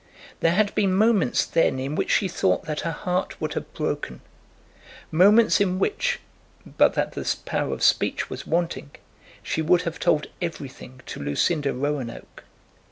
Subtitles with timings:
[0.39, 4.21] There had been moments then in which she thought that her heart would have broken,
[5.11, 6.19] moments in which,
[6.65, 8.89] but that the power of speech was wanting,
[9.43, 12.45] she would have told everything to Lucinda Roanoke.